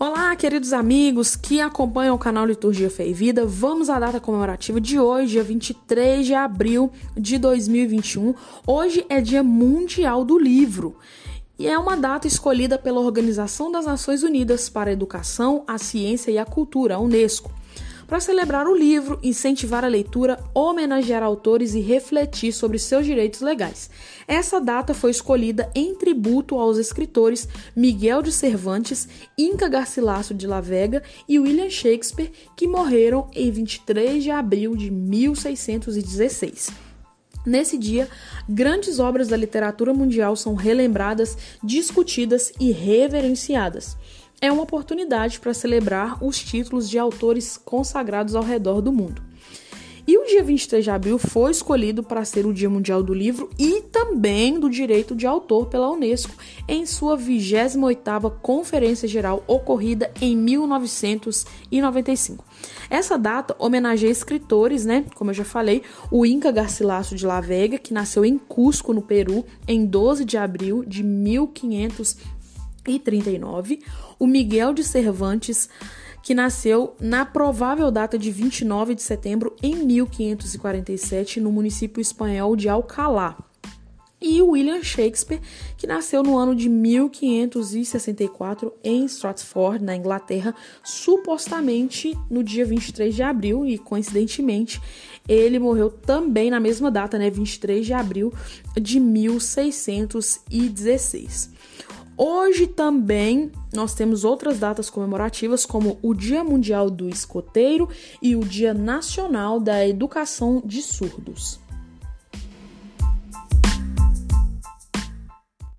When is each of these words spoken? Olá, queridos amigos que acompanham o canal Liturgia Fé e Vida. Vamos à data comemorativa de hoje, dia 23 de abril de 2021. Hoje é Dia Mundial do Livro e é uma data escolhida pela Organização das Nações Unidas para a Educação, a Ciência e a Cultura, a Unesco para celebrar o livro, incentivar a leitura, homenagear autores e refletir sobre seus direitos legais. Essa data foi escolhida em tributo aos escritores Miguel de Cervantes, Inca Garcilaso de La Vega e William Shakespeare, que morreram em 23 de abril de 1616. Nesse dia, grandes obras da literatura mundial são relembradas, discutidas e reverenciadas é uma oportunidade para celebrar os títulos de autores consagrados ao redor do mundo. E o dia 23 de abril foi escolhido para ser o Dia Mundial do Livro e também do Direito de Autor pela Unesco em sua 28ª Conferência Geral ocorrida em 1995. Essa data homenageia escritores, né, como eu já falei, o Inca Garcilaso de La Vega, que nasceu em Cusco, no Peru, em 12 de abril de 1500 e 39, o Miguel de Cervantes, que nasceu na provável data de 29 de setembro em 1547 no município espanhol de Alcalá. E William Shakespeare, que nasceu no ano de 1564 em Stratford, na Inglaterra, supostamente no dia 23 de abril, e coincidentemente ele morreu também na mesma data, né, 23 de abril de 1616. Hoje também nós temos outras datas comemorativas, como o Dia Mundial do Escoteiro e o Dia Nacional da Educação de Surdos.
Olá, 0.00 0.36
queridos 0.36 0.72
amigos 0.72 1.34
que 1.34 1.60
acompanham 1.60 2.14
o 2.14 2.18
canal 2.20 2.46
Liturgia 2.46 2.88
Fé 2.88 3.08
e 3.08 3.12
Vida. 3.12 3.44
Vamos 3.44 3.90
à 3.90 3.98
data 3.98 4.20
comemorativa 4.20 4.80
de 4.80 4.96
hoje, 4.96 5.32
dia 5.32 5.42
23 5.42 6.24
de 6.24 6.34
abril 6.34 6.92
de 7.16 7.36
2021. 7.36 8.32
Hoje 8.64 9.04
é 9.08 9.20
Dia 9.20 9.42
Mundial 9.42 10.24
do 10.24 10.38
Livro 10.38 10.94
e 11.58 11.66
é 11.66 11.76
uma 11.76 11.96
data 11.96 12.28
escolhida 12.28 12.78
pela 12.78 13.00
Organização 13.00 13.72
das 13.72 13.86
Nações 13.86 14.22
Unidas 14.22 14.68
para 14.68 14.88
a 14.88 14.92
Educação, 14.92 15.64
a 15.66 15.78
Ciência 15.78 16.30
e 16.30 16.38
a 16.38 16.44
Cultura, 16.44 16.94
a 16.94 17.00
Unesco 17.00 17.50
para 18.08 18.18
celebrar 18.20 18.66
o 18.66 18.74
livro, 18.74 19.20
incentivar 19.22 19.84
a 19.84 19.88
leitura, 19.88 20.42
homenagear 20.54 21.22
autores 21.22 21.74
e 21.74 21.80
refletir 21.80 22.52
sobre 22.52 22.78
seus 22.78 23.04
direitos 23.04 23.42
legais. 23.42 23.90
Essa 24.26 24.58
data 24.58 24.94
foi 24.94 25.10
escolhida 25.10 25.70
em 25.74 25.94
tributo 25.94 26.56
aos 26.56 26.78
escritores 26.78 27.46
Miguel 27.76 28.22
de 28.22 28.32
Cervantes, 28.32 29.06
Inca 29.36 29.68
Garcilaso 29.68 30.32
de 30.32 30.46
La 30.46 30.62
Vega 30.62 31.02
e 31.28 31.38
William 31.38 31.68
Shakespeare, 31.68 32.32
que 32.56 32.66
morreram 32.66 33.30
em 33.34 33.50
23 33.50 34.24
de 34.24 34.30
abril 34.30 34.74
de 34.74 34.90
1616. 34.90 36.87
Nesse 37.48 37.78
dia, 37.78 38.08
grandes 38.48 38.98
obras 38.98 39.28
da 39.28 39.36
literatura 39.36 39.94
mundial 39.94 40.36
são 40.36 40.54
relembradas, 40.54 41.36
discutidas 41.62 42.52
e 42.60 42.70
reverenciadas 42.70 43.96
é 44.40 44.52
uma 44.52 44.62
oportunidade 44.62 45.40
para 45.40 45.52
celebrar 45.52 46.22
os 46.22 46.38
títulos 46.38 46.88
de 46.88 46.98
autores 46.98 47.56
consagrados 47.56 48.34
ao 48.34 48.42
redor 48.42 48.80
do 48.80 48.92
mundo. 48.92 49.27
E 50.08 50.16
o 50.16 50.24
dia 50.24 50.42
23 50.42 50.82
de 50.82 50.90
abril 50.90 51.18
foi 51.18 51.50
escolhido 51.50 52.02
para 52.02 52.24
ser 52.24 52.46
o 52.46 52.54
Dia 52.54 52.70
Mundial 52.70 53.02
do 53.02 53.12
Livro 53.12 53.50
e 53.58 53.82
também 53.92 54.58
do 54.58 54.70
Direito 54.70 55.14
de 55.14 55.26
Autor 55.26 55.66
pela 55.66 55.90
Unesco 55.90 56.32
em 56.66 56.86
sua 56.86 57.18
28ª 57.18 58.32
Conferência 58.40 59.06
Geral 59.06 59.44
ocorrida 59.46 60.10
em 60.18 60.34
1995. 60.34 62.42
Essa 62.88 63.18
data 63.18 63.54
homenageia 63.58 64.10
escritores, 64.10 64.86
né, 64.86 65.04
como 65.14 65.28
eu 65.28 65.34
já 65.34 65.44
falei, 65.44 65.82
o 66.10 66.24
Inca 66.24 66.50
Garcilaso 66.50 67.14
de 67.14 67.26
La 67.26 67.42
Vega, 67.42 67.76
que 67.76 67.92
nasceu 67.92 68.24
em 68.24 68.38
Cusco, 68.38 68.94
no 68.94 69.02
Peru, 69.02 69.44
em 69.66 69.84
12 69.84 70.24
de 70.24 70.38
abril 70.38 70.86
de 70.86 71.02
1500 71.02 72.16
e 72.88 72.98
39, 72.98 73.80
o 74.18 74.26
Miguel 74.26 74.72
de 74.72 74.82
Cervantes, 74.82 75.68
que 76.22 76.34
nasceu 76.34 76.96
na 77.00 77.24
provável 77.24 77.90
data 77.90 78.18
de 78.18 78.30
29 78.30 78.94
de 78.94 79.02
setembro 79.02 79.54
em 79.62 79.76
1547 79.76 81.40
no 81.40 81.52
município 81.52 82.00
espanhol 82.00 82.56
de 82.56 82.68
Alcalá. 82.68 83.36
E 84.20 84.42
William 84.42 84.82
Shakespeare, 84.82 85.40
que 85.76 85.86
nasceu 85.86 86.24
no 86.24 86.36
ano 86.36 86.52
de 86.52 86.68
1564 86.68 88.74
em 88.82 89.04
Stratford, 89.04 89.84
na 89.84 89.94
Inglaterra, 89.94 90.52
supostamente 90.82 92.18
no 92.28 92.42
dia 92.42 92.66
23 92.66 93.14
de 93.14 93.22
abril, 93.22 93.64
e 93.64 93.78
coincidentemente 93.78 94.82
ele 95.28 95.60
morreu 95.60 95.88
também 95.88 96.50
na 96.50 96.58
mesma 96.58 96.90
data, 96.90 97.16
né, 97.16 97.30
23 97.30 97.86
de 97.86 97.92
abril 97.92 98.34
de 98.80 98.98
1616. 98.98 101.50
Hoje 102.20 102.66
também 102.66 103.52
nós 103.72 103.94
temos 103.94 104.24
outras 104.24 104.58
datas 104.58 104.90
comemorativas, 104.90 105.64
como 105.64 106.00
o 106.02 106.12
Dia 106.12 106.42
Mundial 106.42 106.90
do 106.90 107.08
Escoteiro 107.08 107.88
e 108.20 108.34
o 108.34 108.40
Dia 108.40 108.74
Nacional 108.74 109.60
da 109.60 109.86
Educação 109.86 110.60
de 110.64 110.82
Surdos. 110.82 111.60